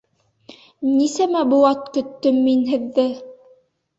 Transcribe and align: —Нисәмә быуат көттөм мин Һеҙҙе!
—Нисәмә 0.93 1.43
быуат 1.51 1.85
көттөм 1.97 2.39
мин 2.47 2.63
Һеҙҙе! 2.73 3.05